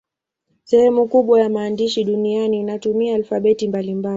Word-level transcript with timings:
Sehemu 0.63 1.07
kubwa 1.07 1.39
ya 1.41 1.49
maandishi 1.49 2.03
duniani 2.03 2.59
inatumia 2.59 3.15
alfabeti 3.15 3.67
mbalimbali. 3.67 4.09